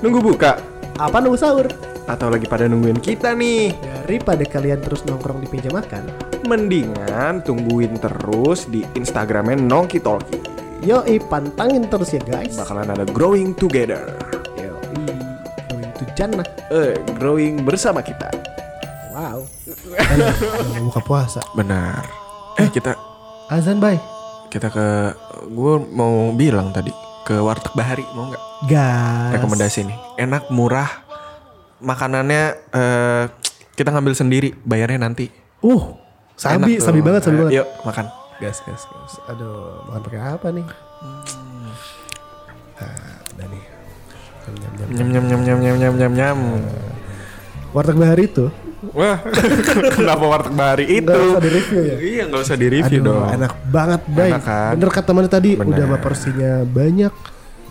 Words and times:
Nunggu 0.00 0.20
buka? 0.20 0.60
Apa 0.96 1.20
nunggu 1.20 1.38
sahur? 1.38 1.66
Atau 2.06 2.30
lagi 2.30 2.46
pada 2.46 2.70
nungguin 2.70 3.00
kita 3.00 3.34
nih? 3.34 3.74
Daripada 4.06 4.46
kalian 4.46 4.78
terus 4.78 5.02
nongkrong 5.02 5.42
di 5.42 5.48
meja 5.50 5.70
makan, 5.74 6.06
Mendingan 6.46 7.42
tungguin 7.42 7.98
terus 7.98 8.70
di 8.70 8.86
Instagramnya 8.94 9.58
Nongki 9.58 9.98
Talki. 9.98 10.38
yoi 10.86 11.18
pantangin 11.18 11.90
terus 11.90 12.14
ya 12.14 12.22
guys. 12.22 12.54
Bakalan 12.54 12.94
ada 12.94 13.02
growing 13.10 13.50
together. 13.58 14.06
Yoi, 14.54 15.10
going 15.66 15.90
to 15.98 16.04
jannah. 16.14 16.46
Eh, 16.70 16.94
growing 17.18 17.66
bersama 17.66 17.98
kita. 17.98 18.30
Wow. 19.10 19.42
Mau 20.70 20.82
buka 20.86 21.00
puasa. 21.02 21.42
Benar. 21.58 22.06
Eh, 22.62 22.70
kita 22.70 22.94
Azan 23.50 23.82
bay. 23.82 23.98
kita 24.46 24.70
ke 24.70 24.86
gue 25.50 25.74
mau 25.90 26.30
bilang 26.32 26.70
tadi 26.70 26.88
ke 27.26 27.34
warteg 27.34 27.74
Bahari 27.74 28.06
mau 28.14 28.30
nggak? 28.30 28.42
Gas. 28.70 29.34
Rekomendasi 29.34 29.82
nih. 29.82 29.98
Enak, 30.16 30.46
murah. 30.48 30.86
Makanannya 31.76 32.42
eh 32.70 33.24
kita 33.74 33.90
ngambil 33.90 34.14
sendiri, 34.14 34.54
bayarnya 34.62 35.02
nanti. 35.02 35.28
Uh, 35.60 35.98
sabi, 36.32 36.78
Enak 36.78 36.86
sabi 36.86 36.98
tuh. 37.00 37.04
banget, 37.04 37.22
sabi 37.26 37.34
Eh, 37.34 37.40
banget. 37.42 37.52
Yuk, 37.58 37.68
makan. 37.82 38.06
Gas, 38.38 38.58
gas, 38.62 38.82
gas. 38.86 39.12
Aduh, 39.26 39.82
makan 39.84 40.00
pakai 40.00 40.20
apa 40.22 40.46
nih? 40.48 40.66
Ah, 42.76 43.20
udah 43.34 43.46
nih. 43.48 43.64
Nyam, 44.46 45.08
nyam, 45.10 45.24
nyam. 45.26 45.26
Nyam 45.26 45.26
nyam 45.26 45.40
nyam 45.42 45.58
nyam 45.58 45.76
nyam 45.76 45.94
nyam 45.98 46.12
nyam. 46.14 46.38
Warteg 47.74 47.98
Bahari 47.98 48.30
itu 48.30 48.46
Wah, 48.92 49.18
kenapa 49.96 50.24
warteg 50.24 50.52
Bahari 50.52 50.84
itu? 51.00 51.08
nggak 51.08 51.16
usah 51.26 51.40
di 51.40 51.50
review 51.50 51.80
ya. 51.80 51.96
Iya, 51.96 52.22
nggak 52.28 52.42
usah 52.42 52.56
di 52.56 52.66
review 52.68 53.00
Aduh, 53.00 53.08
dong. 53.08 53.28
enak 53.32 53.52
banget, 53.66 54.00
Bay. 54.06 54.30
Enak 54.30 54.42
kan? 54.42 54.72
Bener 54.76 54.90
kata 54.92 55.10
mana 55.10 55.28
tadi, 55.28 55.50
Bener. 55.54 55.80
udah 55.86 55.98
porsinya 55.98 56.52
banyak. 56.62 57.12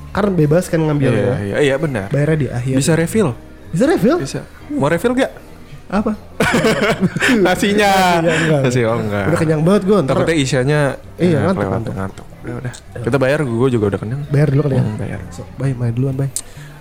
Karena 0.10 0.32
bebas 0.32 0.66
kan 0.66 0.80
Iya, 0.80 0.86
ngambilnya. 0.88 1.36
iya, 1.44 1.58
iya 1.62 1.76
benar. 1.76 2.08
Bayarnya 2.10 2.38
di 2.38 2.48
akhir. 2.50 2.76
Bisa 2.76 2.94
refill. 2.94 3.30
Bisa 3.70 3.86
refill? 3.86 4.18
Bisa. 4.18 4.42
Mau 4.72 4.88
refill 4.88 5.14
gak? 5.14 5.32
Apa? 5.86 6.18
Nasinya. 7.46 7.92
Nasi 8.64 8.82
oh 8.82 8.98
enggak. 8.98 9.26
Udah 9.30 9.40
kenyang 9.40 9.62
banget 9.62 9.82
gue. 9.86 9.98
Ntar 10.02 10.16
Takutnya 10.16 10.36
isianya 10.36 10.80
Iya, 11.16 11.30
ya, 11.30 11.40
ngantuk, 11.44 11.56
kelewat 11.60 11.74
ngantuk. 11.76 11.94
ngantuk. 11.94 12.26
Udah, 12.42 12.56
udah. 12.58 12.74
Kita 13.02 13.18
bayar, 13.18 13.40
gue 13.42 13.68
juga 13.70 13.86
udah 13.88 14.00
kenyang. 14.00 14.22
bayar 14.28 14.48
dulu 14.50 14.62
kali 14.64 14.76
ya. 14.76 14.82
Hmm, 14.82 14.96
bayar. 14.98 15.20
So, 15.30 15.42
bay, 15.56 15.72
main 15.74 15.92
duluan, 15.92 16.16
bay. 16.16 16.30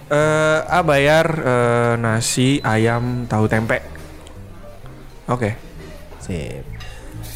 Eh, 0.04 0.58
ah 0.62 0.82
bayar 0.82 1.26
eh, 1.34 1.92
nasi, 1.96 2.60
ayam, 2.60 3.24
tahu 3.24 3.44
tempe. 3.46 3.80
Oke. 5.26 5.56
Sip. 6.20 6.64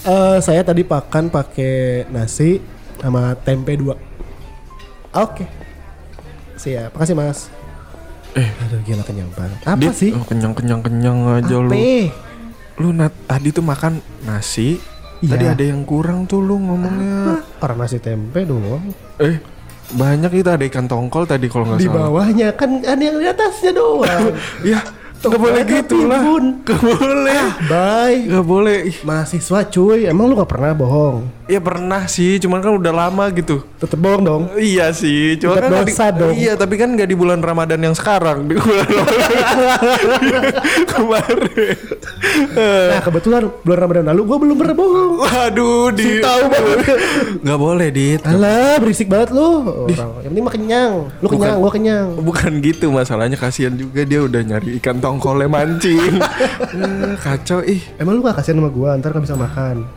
Eh, 0.05 0.39
saya 0.41 0.61
tadi 0.63 0.83
makan 0.83 1.29
pakai 1.29 2.05
nasi 2.09 2.61
sama 2.99 3.33
tempe 3.37 3.75
dua. 3.75 3.97
Oke. 5.13 5.45
Siap. 6.57 6.93
Makasih, 6.93 7.17
Mas. 7.17 7.49
Eh. 8.37 8.49
Aduh, 8.67 8.81
gila 8.85 9.03
kenyang 9.03 9.31
banget. 9.33 9.59
Apa 9.65 9.81
Dit, 9.81 9.95
sih? 9.95 10.11
oh, 10.13 10.23
kenyang 10.23 10.53
kenyang 10.53 10.85
kenyang 10.85 11.19
aja 11.35 11.57
lu. 11.59 11.73
Apa? 11.73 12.13
Lu 12.79 12.89
nat, 12.93 13.11
tadi 13.27 13.51
tuh 13.51 13.65
makan 13.65 13.99
nasi. 14.23 14.79
Iya. 15.19 15.35
Tadi 15.35 15.45
ada 15.51 15.65
yang 15.65 15.83
kurang 15.83 16.29
tuh 16.29 16.39
lu 16.39 16.61
ngomongnya. 16.61 17.43
Orang 17.59 17.79
nasi 17.83 17.99
tempe 17.99 18.47
doang. 18.47 18.85
Eh, 19.19 19.43
banyak 19.91 20.31
itu 20.31 20.47
ada 20.47 20.63
ikan 20.63 20.87
tongkol 20.87 21.25
tadi 21.25 21.49
kalau 21.49 21.65
nggak 21.67 21.81
Di 21.81 21.89
salah. 21.89 21.99
bawahnya 22.07 22.49
kan 22.55 22.71
ada 22.85 23.03
yang 23.03 23.19
di 23.19 23.27
atasnya 23.27 23.73
doang. 23.75 24.31
Ya, 24.71 24.79
nggak 25.27 25.41
boleh 25.43 25.63
gitu 25.67 25.99
lah. 26.07 26.21
Nggak 26.23 26.81
boleh. 26.83 27.43
Bye. 27.67 28.19
Nggak 28.31 28.47
boleh. 28.47 28.81
Mahasiswa 29.03 29.61
cuy, 29.67 30.07
emang 30.07 30.31
lu 30.31 30.35
gak 30.39 30.51
pernah 30.51 30.73
bohong? 30.75 31.38
Ya 31.49 31.65
pernah 31.65 32.05
sih, 32.05 32.37
cuman 32.37 32.61
kan 32.61 32.77
udah 32.77 32.93
lama 32.93 33.25
gitu. 33.33 33.65
Tetep 33.81 33.97
bohong 33.97 34.21
dong. 34.21 34.43
Iya 34.61 34.93
sih, 34.93 35.41
cuma 35.41 35.57
kan 35.57 35.73
dosa 35.73 36.13
dong. 36.13 36.37
Iya, 36.37 36.61
tapi 36.61 36.77
kan 36.77 36.93
nggak 36.93 37.09
di 37.09 37.17
bulan 37.17 37.41
Ramadan 37.41 37.81
yang 37.81 37.97
sekarang, 37.97 38.45
di 38.45 38.61
bulan 38.61 38.85
kemarin. 40.93 41.77
Nah 42.93 43.01
kebetulan 43.01 43.43
bulan 43.65 43.79
Ramadan 43.81 44.05
lalu 44.13 44.21
gue 44.29 44.39
belum 44.45 44.57
pernah 44.61 44.75
bohong. 44.77 45.13
Waduh, 45.25 45.89
di 45.97 46.21
tahu 46.21 46.43
banget. 46.53 46.79
nggak 47.41 47.59
boleh 47.59 47.89
dit. 47.89 48.21
Alah 48.29 48.77
berisik 48.77 49.09
banget 49.09 49.33
lu. 49.33 49.49
Orang. 49.89 50.21
Yang 50.21 50.29
penting 50.29 50.45
mah 50.45 50.53
kenyang. 50.53 50.93
Lu 51.19 51.27
Bukan. 51.27 51.37
kenyang, 51.41 51.59
gue 51.59 51.73
kenyang. 51.73 52.07
Bukan 52.21 52.53
gitu 52.61 52.87
masalahnya 52.93 53.41
kasihan 53.41 53.73
juga 53.73 54.05
dia 54.05 54.21
udah 54.21 54.43
nyari 54.45 54.77
ikan 54.79 55.01
tongkolnya 55.01 55.49
mancing. 55.49 56.21
Eh, 56.69 57.17
Kacau 57.19 57.65
ih. 57.65 57.81
Emang 57.97 58.19
lu 58.19 58.21
gak 58.21 58.39
kasihan 58.39 58.61
sama 58.61 58.71
gue, 58.71 58.89
ntar 59.01 59.11
gak 59.11 59.25
bisa 59.25 59.35
makan. 59.35 59.89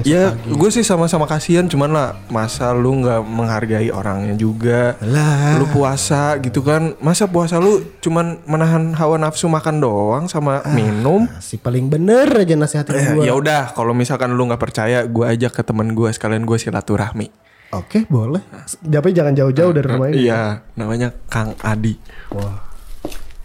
Ya, 0.00 0.32
gue 0.32 0.70
sih 0.70 0.80
sama-sama 0.80 1.24
kasihan, 1.24 1.64
cuman 1.64 1.90
lah 1.90 2.08
masa 2.26 2.70
lu 2.70 2.94
nggak 2.96 3.20
menghargai 3.20 3.90
orangnya 3.90 4.32
juga. 4.32 4.94
Lah. 5.00 5.58
Lu 5.58 5.66
puasa 5.66 6.38
gitu 6.38 6.60
kan, 6.60 6.94
masa 6.98 7.26
puasa 7.26 7.56
lu 7.56 7.82
cuman 7.98 8.38
menahan 8.44 8.94
hawa 8.94 9.18
nafsu 9.18 9.46
makan 9.46 9.78
doang 9.78 10.24
sama 10.24 10.62
minum? 10.68 11.26
Si 11.38 11.56
paling 11.56 11.86
bener 11.86 12.30
aja 12.32 12.54
nasihatin 12.54 12.94
Eh, 12.94 13.06
gue. 13.12 13.24
ya 13.24 13.34
udah, 13.34 13.72
kalau 13.72 13.90
misalkan 13.90 14.30
lu 14.30 14.46
nggak 14.46 14.62
percaya, 14.62 15.02
gue 15.02 15.24
ajak 15.26 15.52
ke 15.52 15.62
temen 15.62 15.90
gue 15.90 16.08
sekalian 16.08 16.42
gue 16.42 16.56
silaturahmi. 16.56 17.26
Oke 17.70 18.02
boleh. 18.04 18.42
Tapi 18.80 19.08
jangan 19.10 19.30
jauh-jauh 19.32 19.70
dari 19.70 19.86
rumah 19.86 20.06
ini. 20.08 20.26
Iya, 20.26 20.66
namanya 20.74 21.14
Kang 21.26 21.54
Adi. 21.62 21.94
Wah. 22.30 22.66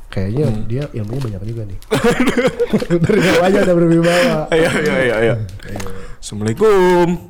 Kayaknya 0.07 0.45
Hmm. 0.47 0.63
dia 0.66 0.84
ilmunya 0.94 1.22
banyak 1.22 1.41
juga 1.44 1.61
nih. 1.67 1.78
dari 3.03 3.19
bawahnya 3.19 3.59
ada 3.61 3.73
berwibawa. 3.75 4.35
Ayo, 4.47 4.67
ayo, 4.72 4.91
ayo, 4.95 5.13
ayo. 5.19 5.34
Assalamualaikum. 6.25 7.21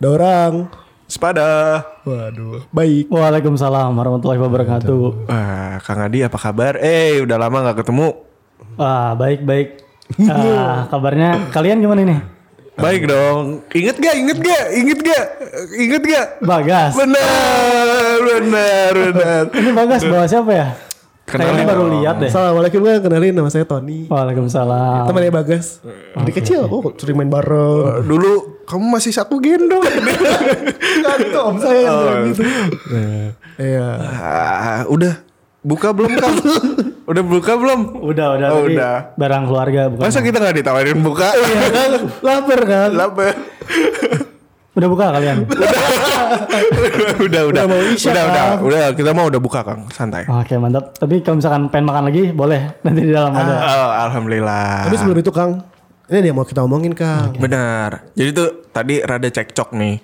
Ada 0.00 0.08
orang. 0.16 0.52
Sepada. 1.04 1.84
Waduh. 2.08 2.64
Baik. 2.72 3.12
Waalaikumsalam 3.12 3.92
warahmatullahi 3.92 4.40
wabarakatuh. 4.40 5.28
Wah, 5.28 5.76
Kang 5.84 6.00
Adi 6.00 6.24
apa 6.24 6.40
kabar? 6.40 6.80
Eh, 6.80 7.20
udah 7.20 7.36
lama 7.36 7.68
nggak 7.68 7.84
ketemu. 7.84 8.16
Wah, 8.80 9.12
baik 9.12 9.44
baik. 9.44 9.84
Ah, 10.24 10.88
kabarnya 10.88 11.52
kalian 11.52 11.84
gimana 11.84 12.00
nih? 12.00 12.20
Baik 12.80 13.12
dong. 13.12 13.60
Ingat 13.76 13.96
gak? 14.00 14.14
Inget 14.16 14.38
gak? 14.40 14.64
Inget 14.72 15.00
gak? 15.04 15.26
Inget 15.76 16.02
gak? 16.08 16.26
Bagas. 16.40 16.96
Benar, 16.96 18.16
benar, 18.24 18.92
benar. 18.96 19.42
Ini 19.52 19.70
Bagas 19.76 20.00
bawa 20.08 20.24
siapa 20.24 20.48
ya? 20.56 20.66
Kenalin 21.30 21.54
Kayaknya 21.54 21.66
baru 21.70 21.84
lihat 21.94 22.14
deh. 22.18 22.30
Assalamualaikum 22.34 22.78
gue 22.82 22.94
kenalin 23.06 23.34
nama 23.38 23.50
saya 23.54 23.62
Tony. 23.62 24.10
Waalaikumsalam. 24.10 25.06
Temannya 25.06 25.30
Bagas. 25.30 25.78
Di 26.26 26.32
kecil, 26.34 26.66
oh 26.66 26.82
sering 26.98 27.14
main 27.14 27.30
bareng. 27.30 28.02
Dulu 28.02 28.66
kamu 28.66 28.84
masih 28.98 29.14
satu 29.14 29.38
gendong. 29.38 29.78
Enggak 30.98 31.38
om 31.38 31.56
saya 31.62 31.78
yang 31.86 31.96
bilang 32.02 32.22
gitu. 32.34 32.42
Iya. 33.62 33.88
Ah, 34.02 34.82
udah 34.90 35.22
buka 35.62 35.94
belum 35.94 36.10
Kang? 36.18 36.34
udah 37.10 37.22
buka 37.22 37.52
belum? 37.54 37.80
Udah 38.02 38.26
udah. 38.34 38.48
Oh, 38.50 38.66
tadi 38.66 38.74
udah. 38.74 38.96
Barang 39.14 39.44
keluarga 39.46 39.82
bukan. 39.86 40.02
Masa 40.02 40.18
kita 40.26 40.42
nggak 40.42 40.56
ditawarin 40.58 40.98
buka? 40.98 41.30
Lapar 42.26 42.60
kan? 42.66 42.90
Lapar. 42.90 43.34
Udah 44.80 44.88
buka 44.88 45.04
kalian? 45.12 45.38
udah, 47.28 47.42
udah, 47.52 47.64
mau 47.68 47.80
isya, 47.84 48.16
udah, 48.16 48.24
udah, 48.24 48.32
Kang. 48.32 48.58
udah, 48.64 48.84
kita 48.96 49.10
mau 49.12 49.28
udah 49.28 49.40
buka 49.44 49.60
Kang, 49.60 49.84
santai. 49.92 50.24
Oke 50.24 50.56
mantap. 50.56 50.96
Tapi 50.96 51.20
kalau 51.20 51.36
misalkan 51.36 51.68
pengen 51.68 51.84
makan 51.92 52.08
lagi 52.08 52.32
boleh. 52.32 52.80
Nanti 52.80 53.00
di 53.04 53.12
dalam 53.12 53.36
ada. 53.36 53.54
Oh, 53.60 53.90
alhamdulillah. 54.08 54.88
Tapi 54.88 54.96
sebelum 54.96 55.18
itu 55.20 55.28
Kang, 55.28 55.60
ini 56.08 56.18
dia 56.24 56.32
mau 56.32 56.48
kita 56.48 56.64
omongin 56.64 56.96
Kang. 56.96 57.36
Benar. 57.36 58.08
Jadi 58.16 58.30
tuh 58.32 58.48
tadi 58.72 59.04
rada 59.04 59.28
cekcok 59.28 59.76
nih. 59.76 60.00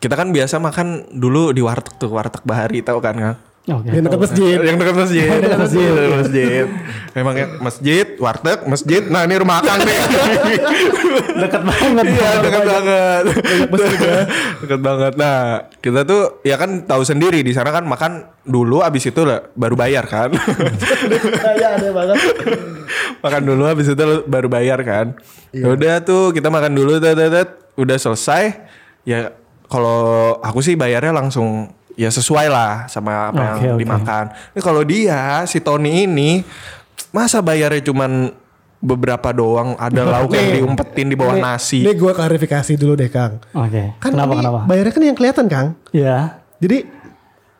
Kita 0.00 0.16
kan 0.16 0.32
biasa 0.32 0.56
makan 0.56 1.12
dulu 1.12 1.52
di 1.52 1.60
warteg 1.60 1.94
tuh, 2.00 2.08
warteg 2.08 2.40
Bahari 2.42 2.80
tahu 2.80 3.04
kan 3.04 3.14
Kang? 3.20 3.36
Oke. 3.70 3.88
Yang 3.94 4.04
dekat 4.10 4.20
masjid. 4.20 4.58
Yang 4.58 4.76
dekat 4.82 4.96
masjid. 4.98 5.28
dekat 5.30 5.60
masjid. 5.62 5.90
Dekat 5.94 6.18
masjid. 6.18 6.66
Memang 7.10 7.34
ya 7.34 7.46
masjid, 7.62 8.06
warteg, 8.18 8.58
masjid. 8.66 9.02
Nah 9.06 9.22
ini 9.26 9.34
rumah 9.38 9.62
Kang 9.62 9.78
nih. 9.82 9.98
Dekat 11.42 11.62
banget. 11.64 12.04
Iya 12.06 12.30
dekat 12.42 12.62
banget. 12.66 13.24
Dekat 14.60 14.80
banget. 14.82 15.12
Nah 15.16 15.38
kita 15.78 16.00
tuh 16.04 16.42
ya 16.42 16.58
kan 16.58 16.84
tahu 16.84 17.02
sendiri 17.06 17.40
di 17.40 17.52
sana 17.54 17.70
kan 17.70 17.86
makan 17.86 18.28
dulu 18.44 18.82
abis 18.82 19.10
itu 19.10 19.22
lah 19.22 19.46
baru 19.54 19.74
bayar 19.78 20.04
kan. 20.10 20.34
Kayak 20.34 21.80
ada 21.80 21.88
banget. 21.94 22.18
makan 23.24 23.42
dulu 23.46 23.62
habis 23.66 23.86
itu 23.88 24.04
baru 24.26 24.48
bayar 24.50 24.80
kan. 24.82 25.14
Iya. 25.54 25.62
Ya 25.62 25.66
Udah 25.74 25.94
tuh 26.02 26.34
kita 26.34 26.50
makan 26.50 26.74
dulu 26.74 26.98
tet, 26.98 27.16
tet. 27.16 27.48
udah 27.78 27.96
selesai. 27.96 28.42
Ya 29.06 29.32
kalau 29.70 30.36
aku 30.42 30.60
sih 30.60 30.74
bayarnya 30.74 31.14
langsung 31.14 31.70
ya 32.00 32.08
sesuai 32.08 32.48
lah 32.48 32.88
sama 32.88 33.28
apa 33.28 33.60
Oke, 33.60 33.68
yang 33.68 33.76
oke. 33.76 33.82
dimakan. 33.84 34.24
Ini 34.56 34.60
kalau 34.60 34.82
dia 34.82 35.20
si 35.44 35.60
Tony 35.60 36.08
ini 36.08 36.40
masa 37.12 37.44
bayarnya 37.44 37.84
cuman 37.84 38.32
beberapa 38.80 39.28
doang 39.30 39.76
ada 39.76 40.08
lauk 40.16 40.32
yang 40.32 40.56
diumpetin 40.56 41.06
di 41.06 41.16
bawah 41.18 41.36
Ini- 41.36 41.44
nasi. 41.44 41.78
Ini 41.84 41.92
gue 41.92 42.12
klarifikasi 42.16 42.72
dulu 42.74 42.96
deh 42.96 43.12
Kang. 43.12 43.36
Oke. 43.52 44.00
Kan 44.00 44.16
kenapa 44.16 44.32
kenapa? 44.34 44.58
Bayarnya 44.64 44.92
kan 44.92 45.02
yang 45.04 45.12
kelihatan 45.14 45.46
Kang. 45.46 45.68
Ya. 45.92 46.40
Jadi 46.56 46.88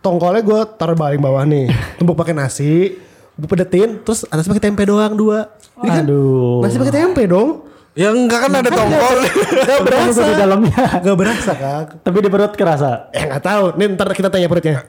tongkolnya 0.00 0.40
gue 0.40 0.60
taruh 0.74 0.96
paling 0.96 1.20
bawah 1.20 1.44
nih. 1.44 1.68
Tumpuk 2.00 2.16
pakai 2.16 2.32
nasi. 2.32 2.96
Gue 3.36 3.44
pedetin. 3.46 4.00
Terus 4.00 4.24
atas 4.24 4.48
pakai 4.48 4.64
tempe 4.64 4.80
doang 4.82 5.12
dua. 5.12 5.52
Jadi 5.76 5.88
kan 5.90 6.04
Aduh. 6.08 6.64
nasi 6.64 6.80
pakai 6.80 6.96
tempe 6.96 7.28
dong. 7.28 7.68
Ya 7.98 8.14
enggak 8.14 8.46
kan 8.46 8.52
ada 8.54 8.70
tongkol. 8.70 9.18
Gak 9.66 9.80
berasa. 9.82 10.22
di 10.22 10.34
dalamnya. 10.38 10.84
Gak 11.02 11.16
berasa 11.18 11.50
kak. 11.58 12.06
Tapi 12.06 12.16
di 12.22 12.30
perut 12.30 12.54
kerasa. 12.54 13.10
Eh 13.10 13.26
nggak 13.26 13.42
tahu. 13.42 13.64
Nih 13.74 13.86
ntar 13.98 14.14
kita 14.14 14.30
tanya 14.30 14.46
perutnya. 14.46 14.86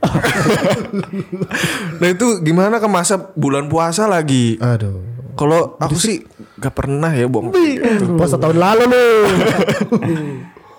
nah 2.01 2.07
itu 2.13 2.45
gimana 2.45 2.77
kan 2.77 2.91
masa 2.93 3.17
bulan 3.33 3.65
puasa 3.65 4.05
lagi? 4.05 4.61
Aduh. 4.61 5.01
Kalau 5.33 5.79
aku 5.81 5.97
sih 5.97 6.21
gak 6.61 6.75
pernah 6.77 7.09
ya, 7.09 7.25
Bong. 7.25 7.49
Puasa 8.19 8.37
tahun 8.37 8.61
lalu 8.61 8.83
nih. 8.93 9.13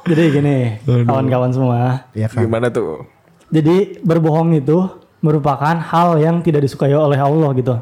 Jadi 0.13 0.23
gini, 0.35 0.57
kawan-kawan 0.87 1.51
semua. 1.51 2.07
Iya 2.15 2.31
kan. 2.31 2.47
Gimana 2.47 2.71
tuh? 2.71 3.03
Jadi 3.51 3.99
berbohong 4.03 4.55
itu 4.55 4.79
merupakan 5.23 5.75
hal 5.75 6.19
yang 6.23 6.43
tidak 6.43 6.63
disukai 6.63 6.95
oleh 6.95 7.19
Allah 7.19 7.51
gitu. 7.59 7.75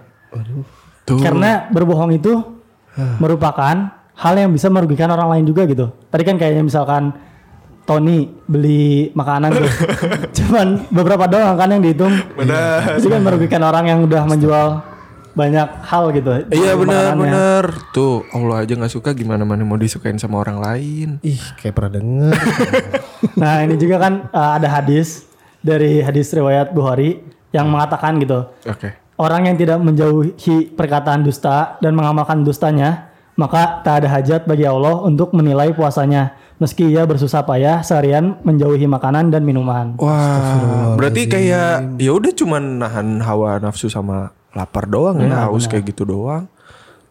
Tuh. 1.05 1.21
Karena 1.21 1.69
berbohong 1.69 2.17
itu 2.17 2.41
merupakan 3.21 4.00
hal 4.20 4.34
yang 4.37 4.52
bisa 4.52 4.69
merugikan 4.69 5.08
orang 5.08 5.32
lain 5.32 5.44
juga 5.49 5.64
gitu. 5.64 5.88
Tadi 6.12 6.22
kan 6.28 6.37
kayaknya 6.37 6.61
misalkan 6.61 7.17
Tony 7.88 8.28
beli 8.44 9.11
makanan 9.17 9.50
tuh. 9.56 9.72
Cuman 10.44 10.87
beberapa 10.93 11.25
doang 11.26 11.56
kan 11.56 11.72
yang 11.72 11.82
dihitung. 11.82 12.12
Benar. 12.37 13.00
Itu 13.00 13.08
kan 13.08 13.20
merugikan 13.25 13.64
orang 13.64 13.88
yang 13.88 13.99
udah 14.05 14.22
menjual 14.28 14.67
banyak 15.31 15.69
hal 15.87 16.11
gitu. 16.12 16.31
Iya 16.50 16.75
benar 16.76 17.14
benar. 17.14 17.64
Tuh 17.94 18.26
Allah 18.34 18.67
aja 18.67 18.75
nggak 18.75 18.93
suka 18.93 19.11
gimana 19.14 19.46
mana 19.46 19.62
mau 19.62 19.78
disukain 19.78 20.19
sama 20.19 20.43
orang 20.43 20.58
lain. 20.61 21.08
Ih 21.25 21.40
kayak 21.58 21.75
pernah 21.75 21.93
denger. 21.99 22.34
Nah 23.37 23.61
ini 23.61 23.76
juga 23.76 24.00
kan 24.00 24.32
uh, 24.32 24.56
ada 24.56 24.64
hadis 24.81 25.28
dari 25.61 26.00
hadis 26.00 26.32
riwayat 26.32 26.72
Bukhari 26.72 27.20
yang 27.52 27.69
mengatakan 27.69 28.17
gitu. 28.17 28.49
Oke. 28.64 28.96
Orang 29.20 29.44
yang 29.44 29.61
tidak 29.61 29.76
menjauhi 29.76 30.32
perkataan 30.72 31.20
dusta 31.20 31.76
dan 31.84 31.93
mengamalkan 31.93 32.40
dustanya, 32.40 33.10
maka 33.41 33.81
tak 33.81 34.05
ada 34.05 34.09
hajat 34.13 34.45
bagi 34.45 34.69
Allah 34.69 35.01
untuk 35.01 35.33
menilai 35.33 35.73
puasanya. 35.73 36.37
Meski 36.61 36.93
ia 36.93 37.09
bersusah 37.09 37.41
payah 37.49 37.81
seharian 37.81 38.37
menjauhi 38.45 38.85
makanan 38.85 39.33
dan 39.33 39.49
minuman. 39.49 39.97
Wah, 39.97 40.93
berarti 40.93 41.25
kayak 41.25 41.97
ya 41.97 42.13
udah 42.13 42.33
cuman 42.37 42.85
nahan 42.85 43.25
hawa 43.25 43.57
nafsu 43.57 43.89
sama 43.89 44.37
lapar 44.53 44.85
doang 44.85 45.25
ya, 45.25 45.49
haus 45.49 45.65
kayak 45.65 45.89
gitu 45.89 46.05
doang. 46.05 46.45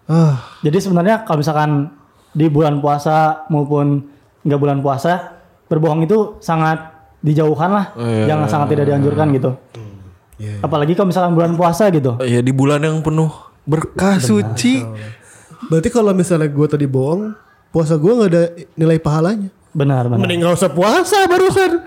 Ah, 0.05 0.37
Jadi 0.61 0.77
sebenarnya 0.77 1.25
kalau 1.25 1.41
misalkan 1.41 1.89
di 2.29 2.45
bulan 2.45 2.77
puasa 2.77 3.49
maupun 3.49 4.05
nggak 4.45 4.59
bulan 4.61 4.85
puasa, 4.85 5.41
berbohong 5.65 6.05
itu 6.05 6.37
sangat 6.45 6.85
dijauhkan 7.25 7.73
lah. 7.73 7.85
Jangan 8.29 8.45
sangat 8.45 8.77
tidak 8.77 8.85
dianjurkan 8.93 9.33
gitu. 9.33 9.57
Iya. 10.37 10.61
Apalagi 10.61 10.93
kalau 10.93 11.09
misalkan 11.09 11.33
bulan 11.33 11.57
puasa 11.57 11.89
gitu. 11.89 12.21
Ya 12.21 12.45
di 12.45 12.53
bulan 12.53 12.85
yang 12.85 13.01
penuh 13.01 13.33
berkah 13.65 14.21
suci. 14.21 14.85
Berarti 15.69 15.89
kalau 15.93 16.11
misalnya 16.11 16.49
gue 16.49 16.67
tadi 16.67 16.89
bohong, 16.89 17.31
puasa 17.69 17.95
gue 17.95 18.11
nggak 18.11 18.29
ada 18.33 18.43
nilai 18.75 18.97
pahalanya. 18.97 19.49
Benar, 19.69 20.09
benar. 20.09 20.25
Mending 20.25 20.41
gak 20.41 20.57
usah 20.57 20.71
puasa 20.73 21.29
barusan. 21.29 21.85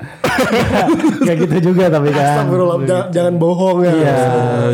Kayak 1.26 1.38
gitu 1.50 1.74
juga 1.74 1.90
tapi 1.90 2.14
kan. 2.14 2.46
Astagfirullah, 2.46 2.78
jangan, 2.86 3.06
jangan 3.10 3.34
bohong 3.42 3.78
ya. 3.82 3.90
Iya. 3.90 4.14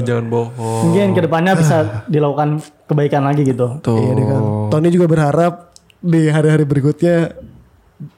Jangan 0.05 0.27
bohong. 0.29 0.83
Mungkin 0.93 1.07
ke 1.17 1.21
depannya 1.25 1.57
bisa 1.57 2.05
dilakukan 2.05 2.61
kebaikan 2.85 3.25
lagi 3.25 3.49
gitu. 3.49 3.81
Tuh. 3.81 3.97
Iya 3.97 4.13
deh 4.13 4.27
kan. 4.29 4.43
Tony 4.69 4.89
juga 4.93 5.09
berharap 5.09 5.73
di 6.05 6.29
hari-hari 6.29 6.69
berikutnya 6.69 7.33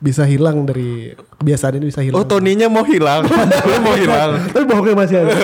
bisa 0.02 0.26
hilang 0.26 0.68
dari 0.68 1.14
kebiasaan 1.38 1.78
ini 1.78 1.86
bisa 1.86 2.02
hilang. 2.02 2.18
Oh, 2.20 2.26
Toninya 2.26 2.66
mau 2.74 2.82
hilang. 2.82 3.24
Lu 3.30 3.76
mau 3.86 3.94
hilang. 3.94 4.42
Tapi 4.50 4.64
bohongnya 4.66 4.94
masih 4.98 5.16
ada. 5.22 5.34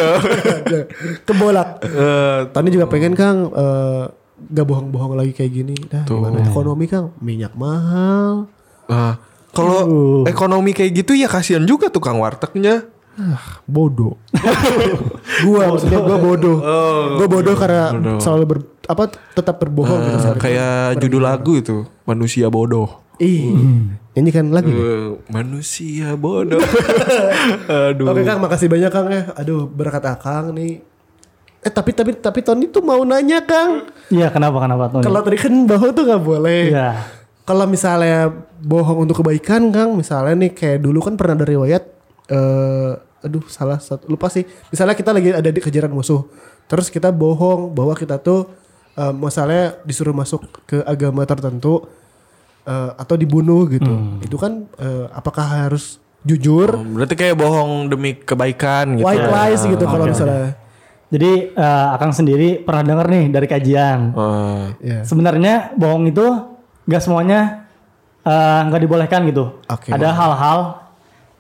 Kebolak. 1.23 1.69
Eh, 1.87 2.39
Tony 2.51 2.69
juga 2.75 2.91
pengen 2.91 3.15
Kang 3.15 3.47
eh, 3.55 4.05
gak 4.37 4.67
bohong-bohong 4.69 5.17
lagi 5.17 5.33
kayak 5.33 5.53
gini. 5.53 5.77
Dah, 5.89 6.05
gimana 6.05 6.45
ekonomi 6.45 6.85
Kang? 6.87 7.17
Minyak 7.21 7.57
mahal. 7.57 8.49
nah, 8.87 9.19
kalau 9.51 9.81
ekonomi 10.29 10.77
kayak 10.77 11.05
gitu 11.05 11.17
ya 11.17 11.27
kasihan 11.27 11.65
juga 11.65 11.89
tukang 11.89 12.21
wartegnya. 12.21 12.85
Ah, 13.17 13.65
bodoh. 13.65 14.21
gua 15.45 15.73
maksudnya 15.73 16.05
gua 16.05 16.19
bodoh. 16.21 16.61
gua 17.17 17.27
bodoh 17.27 17.57
karena 17.57 17.89
selalu 18.21 18.45
ber, 18.45 18.59
apa 18.85 19.09
tetap 19.33 19.57
berbohong 19.57 20.01
gitu. 20.13 20.19
Eh, 20.21 20.37
kayak 20.37 21.01
judul 21.01 21.25
lagu 21.25 21.57
itu, 21.57 21.89
manusia 22.05 22.53
bodoh. 22.53 23.01
Ih, 23.17 23.57
nyanyikan 24.13 24.53
lagi. 24.53 24.69
deh. 24.69 24.77
Eh, 24.77 25.09
manusia 25.33 26.13
bodoh. 26.21 26.61
Aduh. 27.89 28.13
Oke 28.13 28.21
Kang, 28.29 28.45
makasih 28.45 28.69
banyak 28.69 28.93
Kang 28.93 29.09
ya. 29.09 29.33
Aduh, 29.33 29.65
berkat 29.65 30.05
Akang 30.05 30.53
nih. 30.53 30.85
Eh 31.61 31.71
tapi 31.71 31.91
tapi 31.91 32.15
tapi 32.15 32.41
Tony 32.41 32.69
tuh 32.69 32.81
mau 32.81 33.01
nanya 33.03 33.43
Kang. 33.43 33.89
Iya, 34.09 34.31
kenapa 34.31 34.61
kenapa 34.61 34.93
tuh? 34.93 35.01
Kalau 35.03 35.21
tadi 35.21 35.37
kan 35.37 35.53
bohong 35.67 35.93
tuh 35.93 36.05
nggak 36.07 36.23
boleh. 36.23 36.63
Iya. 36.71 36.91
Kalau 37.47 37.65
misalnya 37.65 38.31
bohong 38.59 39.07
untuk 39.07 39.23
kebaikan 39.23 39.71
Kang, 39.71 39.95
misalnya 39.95 40.35
nih 40.37 40.51
kayak 40.51 40.79
dulu 40.83 40.99
kan 41.01 41.15
pernah 41.15 41.39
ada 41.39 41.47
riwayat 41.47 41.83
eh 42.27 42.93
aduh 43.23 43.43
salah 43.47 43.79
satu 43.79 44.07
lupa 44.07 44.27
sih. 44.27 44.43
Misalnya 44.69 44.95
kita 44.95 45.11
lagi 45.11 45.31
ada 45.31 45.47
di 45.47 45.59
kejaran 45.59 45.91
musuh. 45.91 46.27
Terus 46.67 46.91
kita 46.91 47.11
bohong 47.11 47.71
bahwa 47.71 47.95
kita 47.95 48.19
tuh 48.19 48.51
eh, 48.95 49.15
misalnya 49.15 49.79
disuruh 49.83 50.15
masuk 50.15 50.43
ke 50.67 50.83
agama 50.83 51.23
tertentu 51.23 51.87
eh, 52.63 52.91
atau 52.95 53.15
dibunuh 53.15 53.67
gitu. 53.67 53.91
Itu 54.23 54.39
kan 54.39 54.67
eh, 54.79 55.07
apakah 55.11 55.67
harus 55.67 55.99
jujur, 56.23 56.75
Oh, 56.75 56.83
Berarti 56.83 57.15
kayak 57.15 57.39
bohong 57.39 57.87
demi 57.87 58.19
kebaikan 58.19 58.99
gitu. 58.99 59.07
white 59.07 59.31
lies 59.31 59.63
gitu 59.63 59.85
kalau 59.87 60.11
misalnya. 60.11 60.59
Jadi 61.07 61.55
eh, 61.55 61.87
Akang 61.95 62.11
sendiri 62.11 62.59
pernah 62.59 62.83
dengar 62.83 63.07
nih 63.07 63.31
dari 63.31 63.47
kajian. 63.47 63.99
Eh, 64.13 64.65
Ya. 64.83 65.01
Sebenarnya 65.03 65.75
bohong 65.75 66.11
itu 66.11 66.27
nggak 66.85 67.03
semuanya 67.03 67.71
eh, 68.23 68.61
nggak 68.67 68.83
dibolehkan 68.83 69.23
gitu. 69.27 69.63
Oke. 69.67 69.91
Ada 69.91 70.11
hal-hal 70.11 70.59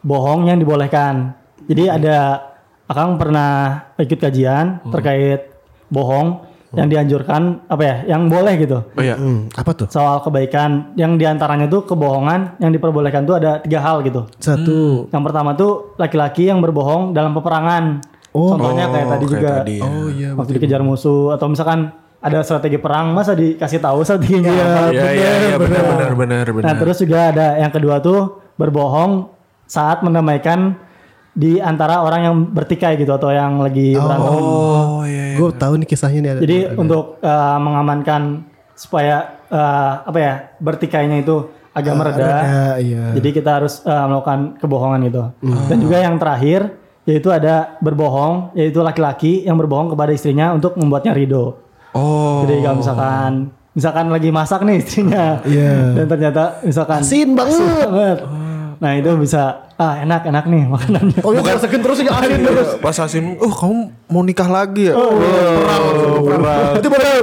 bohong 0.01 0.47
yang 0.47 0.59
dibolehkan. 0.59 1.35
Jadi 1.67 1.91
ada 1.91 2.47
Akang 2.87 3.19
pernah 3.19 3.83
ikut 3.99 4.15
kajian 4.15 4.79
terkait 4.95 5.51
bohong 5.91 6.47
yang 6.71 6.87
dianjurkan 6.87 7.67
apa 7.67 7.83
ya, 7.83 7.97
yang 8.15 8.31
boleh 8.31 8.55
gitu. 8.61 8.79
oh 8.85 9.03
iya. 9.03 9.19
Hmm, 9.19 9.51
apa 9.51 9.71
tuh? 9.73 9.87
Soal 9.91 10.21
kebaikan 10.21 10.93
yang 10.95 11.17
di 11.17 11.25
antaranya 11.25 11.67
tuh 11.67 11.83
kebohongan 11.83 12.61
yang 12.61 12.71
diperbolehkan 12.71 13.25
tuh 13.25 13.43
ada 13.43 13.59
tiga 13.59 13.83
hal 13.83 14.05
gitu. 14.05 14.29
Satu. 14.39 15.09
Yang 15.09 15.23
pertama 15.25 15.57
tuh 15.57 15.97
laki-laki 15.97 16.47
yang 16.47 16.63
berbohong 16.63 17.11
dalam 17.11 17.33
peperangan. 17.33 18.07
Oh. 18.37 18.53
Contohnya 18.53 18.93
kayak 18.93 19.07
Oh, 19.09 19.13
tadi 19.17 19.25
kayak 19.25 19.33
juga 19.33 19.49
tadi 19.65 19.75
ya. 19.81 19.89
Oh 19.89 20.09
iya. 20.13 20.31
waktu 20.37 20.51
dikejar 20.61 20.83
musuh 20.85 21.33
atau 21.33 21.47
misalkan 21.49 21.97
ada 22.21 22.39
strategi 22.45 22.77
perang 22.77 23.17
masa 23.17 23.33
dikasih 23.33 23.81
tahu 23.81 24.05
strateginya. 24.05 24.53
Iya 24.93 25.09
iya 25.17 25.31
iya 25.49 25.57
benar 25.57 25.83
benar 25.89 26.13
benar 26.13 26.47
benar. 26.53 26.67
Nah 26.69 26.75
terus 26.77 27.01
juga 27.01 27.33
ada 27.33 27.57
yang 27.57 27.73
kedua 27.73 28.05
tuh 28.05 28.45
berbohong 28.61 29.33
saat 29.65 30.05
mendamaikan 30.05 30.77
di 31.37 31.61
antara 31.61 32.01
orang 32.01 32.21
yang 32.25 32.37
bertikai 32.49 32.97
gitu 32.97 33.13
atau 33.13 33.29
yang 33.29 33.61
lagi 33.61 33.93
berantem. 33.97 34.33
Oh 34.33 35.05
iya. 35.05 35.25
iya. 35.33 35.37
Gue 35.37 35.53
tahu 35.53 35.73
nih 35.85 35.89
kisahnya 35.89 36.21
nih 36.25 36.31
ada. 36.33 36.41
Jadi 36.41 36.59
untuk 36.81 37.21
uh, 37.21 37.59
mengamankan 37.61 38.49
supaya 38.73 39.37
uh, 39.53 40.05
apa 40.09 40.19
ya 40.19 40.35
bertikainya 40.61 41.21
itu 41.21 41.53
agak 41.77 41.93
mereda. 41.93 42.25
Ya, 42.25 42.67
iya. 42.81 43.05
Jadi 43.21 43.29
kita 43.37 43.61
harus 43.61 43.85
uh, 43.85 44.09
melakukan 44.09 44.57
kebohongan 44.57 45.01
gitu. 45.13 45.23
Dan 45.69 45.77
juga 45.85 45.97
yang 46.01 46.17
terakhir 46.17 46.73
yaitu 47.07 47.31
ada 47.31 47.79
berbohong 47.79 48.51
yaitu 48.53 48.83
laki-laki 48.83 49.47
yang 49.47 49.55
berbohong 49.55 49.95
kepada 49.95 50.11
istrinya 50.11 50.51
untuk 50.51 50.75
membuatnya 50.75 51.15
ridho. 51.15 51.55
Oh. 51.95 52.43
Jadi 52.45 52.61
kalau 52.61 52.77
misalkan 52.83 53.31
misalkan 53.73 54.07
lagi 54.09 54.29
masak 54.29 54.61
nih 54.65 54.77
istrinya 54.81 55.39
Iya. 55.47 55.97
dan 55.97 56.07
ternyata 56.09 56.43
misalkan 56.61 57.01
Asin 57.01 57.33
banget. 57.33 57.57
asin 57.57 57.89
banget. 57.89 58.19
Nah 58.77 58.91
itu 58.95 59.11
bisa 59.17 59.73
ah 59.77 60.01
enak 60.01 60.25
enak 60.25 60.45
nih 60.47 60.65
makanannya. 60.67 61.21
Oh, 61.21 61.33
bukan 61.33 61.57
sekin 61.61 61.81
terus 61.81 62.01
ya 62.01 62.13
asin 62.13 62.41
terus. 62.41 62.69
Pas 62.81 62.97
asin, 62.97 63.37
oh 63.37 63.53
kamu 63.53 63.77
mau 64.09 64.23
nikah 64.23 64.49
lagi 64.49 64.89
ya? 64.89 64.95
Oh, 64.97 65.13
Itu 66.77 66.89
benar. 66.89 67.21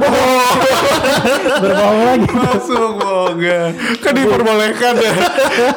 Berbohong 1.60 2.02
lagi. 2.04 2.28
Masuk 2.30 2.92
boga. 2.98 3.60
Kan 4.00 4.12
diperbolehkan 4.14 4.94
ya. 4.98 5.14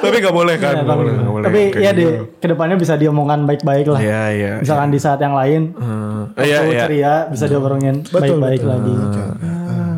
Tapi 0.00 0.16
gak 0.20 0.34
boleh 0.34 0.56
kan? 0.56 0.74
Ya, 0.76 0.82
Nggak 0.82 0.90
tapi, 0.90 1.00
boleh, 1.00 1.12
boleh. 1.26 1.44
tapi 1.46 1.60
ya 1.78 1.90
deh 1.92 2.08
ke 2.36 2.46
depannya 2.46 2.76
bisa 2.76 2.94
diomongkan 2.96 3.44
baik-baik 3.44 3.86
lah. 3.88 4.00
Iya 4.00 4.22
iya. 4.32 4.52
Misalkan 4.60 4.88
di 4.92 5.00
saat 5.00 5.20
yang 5.20 5.32
lain 5.32 5.72
waktu 5.76 6.44
Iya 6.44 6.58
iya. 6.66 6.80
ceria 6.84 7.14
bisa 7.28 7.44
diomongin 7.48 8.04
baik-baik 8.04 8.62
lagi. 8.62 8.94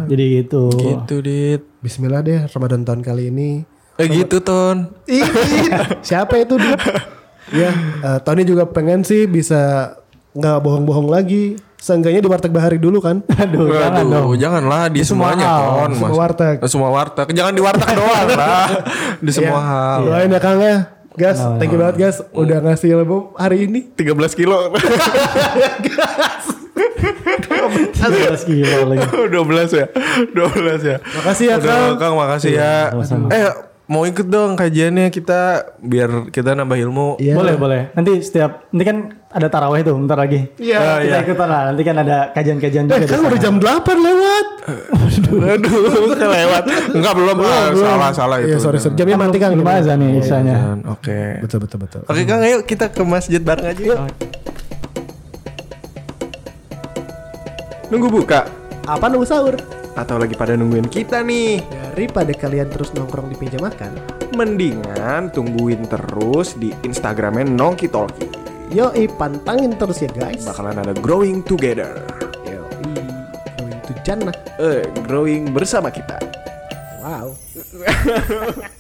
Jadi 0.09 0.25
gitu. 0.41 0.63
Gitu 0.73 1.15
dit. 1.21 1.63
Bismillah 1.79 2.23
deh 2.23 2.47
Ramadan 2.49 2.83
tahun 2.83 3.03
kali 3.03 3.31
ini. 3.31 3.78
Eh 3.99 4.07
gitu 4.09 4.39
ton. 4.39 4.95
Ih, 5.05 5.27
siapa 6.01 6.39
itu 6.39 6.55
dia? 6.55 6.79
ya, 7.51 7.71
eh, 7.99 8.19
Tony 8.23 8.47
juga 8.47 8.63
pengen 8.65 9.03
sih 9.03 9.27
bisa 9.27 9.93
nggak 10.33 10.59
bohong-bohong 10.63 11.11
lagi. 11.11 11.59
Seenggaknya 11.79 12.19
di 12.19 12.27
warteg 12.27 12.51
bahari 12.51 12.79
dulu 12.79 12.99
kan. 12.99 13.23
Aduh, 13.27 13.71
jangan 13.71 14.03
dong. 14.03 14.27
Waduh, 14.31 14.35
janganlah 14.35 14.83
di, 14.87 15.01
semua 15.03 15.35
semuanya 15.35 15.47
hal. 15.47 15.63
ton. 15.63 15.91
Semua 15.95 16.11
Mas. 16.11 16.19
warteg. 16.19 16.57
Semua 16.67 16.89
warteg. 16.91 17.27
Jangan 17.31 17.53
di 17.55 17.63
warteg 17.63 17.91
doang 17.95 18.29
lah. 18.39 18.69
Di 19.19 19.31
semua 19.31 19.61
hal. 19.63 19.99
Doain 20.07 20.31
ya 20.31 20.41
Kang 20.43 20.59
ya. 20.59 20.77
Gas, 21.19 21.43
thank 21.59 21.75
you 21.75 21.79
banget 21.83 21.97
guys 21.99 22.23
udah 22.31 22.63
ngasih 22.63 22.95
ilmu 22.95 23.35
hari 23.35 23.67
ini. 23.67 23.91
13 23.99 24.15
kilo. 24.39 24.71
12 27.59 28.47
kilo 28.47 28.79
lagi. 28.89 29.07
12 29.35 29.81
ya. 29.81 29.87
12 30.35 30.91
ya. 30.91 30.97
Makasih 31.03 31.45
ya, 31.47 31.57
Udah, 31.59 31.67
Kang. 31.67 31.95
Kang, 31.99 32.15
makasih 32.17 32.51
ya. 32.55 32.75
sama-sama. 32.95 33.27
Eh, 33.31 33.51
mau 33.89 34.05
ikut 34.05 34.29
dong 34.29 34.53
kajiannya 34.53 35.09
kita 35.09 35.41
biar 35.81 36.29
kita 36.29 36.53
nambah 36.53 36.77
ilmu. 36.77 37.09
Iya. 37.17 37.35
Boleh, 37.35 37.55
boleh. 37.57 37.81
Nanti 37.97 38.21
setiap 38.21 38.69
nanti 38.69 38.85
kan 38.85 38.97
ada 39.29 39.49
taraweh 39.49 39.81
tuh 39.81 39.97
bentar 39.97 40.21
lagi. 40.21 40.45
Iya. 40.61 40.77
Ah, 40.77 40.99
Kita 41.01 41.17
iya. 41.17 41.25
ikutan 41.25 41.49
lah. 41.49 41.63
Nanti 41.73 41.83
kan 41.83 41.97
ada 41.97 42.17
kajian-kajian 42.37 42.85
juga. 42.85 43.01
Eh 43.01 43.09
kan 43.09 43.21
udah 43.25 43.41
jam 43.41 43.55
8 43.57 43.65
lewat. 43.97 44.47
Aduh, 45.29 46.13
kelewat. 46.21 46.63
Enggak 46.93 47.13
belum, 47.17 47.37
ah, 47.41 47.67
salah 47.73 48.11
salah 48.13 48.37
itu. 48.45 48.53
Iya 48.53 48.59
sorry 48.61 48.79
sorry. 48.79 48.97
Jamnya 49.01 49.17
mati 49.17 49.41
Kang. 49.41 49.57
Belum 49.57 49.65
aja 49.65 49.93
nih 49.97 50.11
isanya. 50.21 50.55
Jangan, 50.55 50.79
Oke. 50.93 51.21
Betul 51.41 51.59
betul 51.65 51.79
betul. 51.89 52.01
Oke 52.05 52.23
Kang, 52.29 52.41
ayo 52.45 52.61
kita 52.69 52.93
ke 52.93 53.03
masjid 53.09 53.41
bareng 53.41 53.73
aja. 53.73 53.81
Yuk. 53.81 53.99
Nunggu 57.89 58.13
buka 58.13 58.45
Apa 58.85 59.09
nunggu 59.09 59.25
sahur? 59.25 59.57
atau 59.99 60.15
lagi 60.15 60.39
pada 60.39 60.55
nungguin 60.55 60.87
kita 60.87 61.27
nih? 61.27 61.59
Daripada 61.99 62.31
kalian 62.31 62.71
terus 62.71 62.95
nongkrong 62.95 63.27
di 63.27 63.35
meja 63.43 63.59
makan, 63.59 63.91
Mendingan 64.39 65.35
tungguin 65.35 65.83
terus 65.91 66.55
di 66.55 66.71
Instagramnya 66.87 67.43
Nongki 67.43 67.91
Talki. 67.91 68.23
yoi 68.71 69.11
pantangin 69.19 69.75
terus 69.75 70.07
ya 70.07 70.11
guys. 70.15 70.47
Bakalan 70.47 70.79
ada 70.79 70.95
growing 70.95 71.43
together. 71.43 71.99
Yoi, 72.47 73.03
going 73.59 73.83
to 73.83 73.99
jannah. 74.07 74.31
Eh, 74.63 74.87
growing 75.11 75.51
bersama 75.51 75.91
kita. 75.91 76.23
Wow. 77.03 77.35